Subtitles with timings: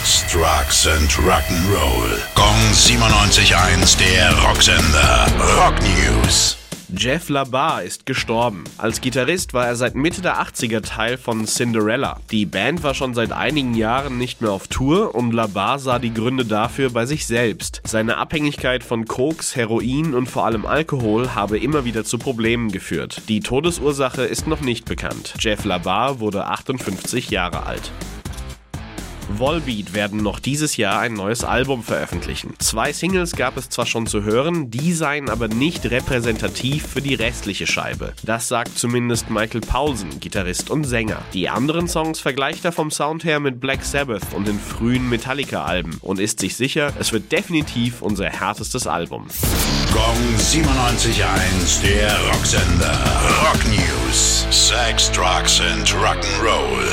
[0.00, 2.18] Sex, Drugs and Rock'n'Roll.
[2.34, 5.26] Gong 97.1, der Rocksender.
[5.58, 6.56] Rock News.
[6.96, 8.64] Jeff LaBar ist gestorben.
[8.78, 12.18] Als Gitarrist war er seit Mitte der 80er Teil von Cinderella.
[12.30, 16.14] Die Band war schon seit einigen Jahren nicht mehr auf Tour und LaBar sah die
[16.14, 17.82] Gründe dafür bei sich selbst.
[17.86, 23.22] Seine Abhängigkeit von Koks, Heroin und vor allem Alkohol habe immer wieder zu Problemen geführt.
[23.28, 25.34] Die Todesursache ist noch nicht bekannt.
[25.38, 27.92] Jeff LaBar wurde 58 Jahre alt.
[29.38, 32.54] Volbeat werden noch dieses Jahr ein neues Album veröffentlichen.
[32.58, 37.14] Zwei Singles gab es zwar schon zu hören, die seien aber nicht repräsentativ für die
[37.14, 38.12] restliche Scheibe.
[38.22, 41.22] Das sagt zumindest Michael Paulsen, Gitarrist und Sänger.
[41.32, 45.98] Die anderen Songs vergleicht er vom Sound her mit Black Sabbath und den frühen Metallica-Alben
[46.02, 49.26] und ist sich sicher, es wird definitiv unser härtestes Album.
[49.92, 52.98] Gong 97.1, der Rocksender.
[53.42, 54.46] Rock News.
[54.50, 56.89] Sex, Drugs and Rock'n'Roll.